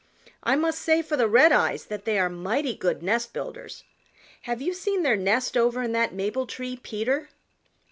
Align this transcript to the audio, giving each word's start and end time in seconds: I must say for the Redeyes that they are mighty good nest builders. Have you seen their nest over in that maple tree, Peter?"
I 0.41 0.55
must 0.55 0.81
say 0.81 1.03
for 1.03 1.15
the 1.15 1.27
Redeyes 1.29 1.85
that 1.85 2.05
they 2.05 2.17
are 2.17 2.27
mighty 2.27 2.73
good 2.73 3.03
nest 3.03 3.33
builders. 3.33 3.83
Have 4.45 4.59
you 4.59 4.73
seen 4.73 5.03
their 5.03 5.15
nest 5.15 5.55
over 5.55 5.83
in 5.83 5.91
that 5.91 6.11
maple 6.11 6.47
tree, 6.47 6.75
Peter?" 6.77 7.29